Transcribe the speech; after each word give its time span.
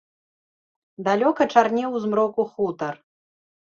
Далёка 1.09 1.47
чарнеў 1.55 1.89
у 1.99 2.03
змроку 2.07 2.41
хутар. 2.55 2.95